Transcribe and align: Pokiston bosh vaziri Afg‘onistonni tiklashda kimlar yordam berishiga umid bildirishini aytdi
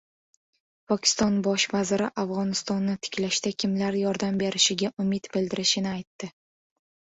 Pokiston 0.91 1.35
bosh 1.47 1.65
vaziri 1.73 2.07
Afg‘onistonni 2.23 2.97
tiklashda 3.09 3.53
kimlar 3.65 4.01
yordam 4.01 4.43
berishiga 4.43 4.93
umid 5.07 5.33
bildirishini 5.39 5.93
aytdi 5.95 6.35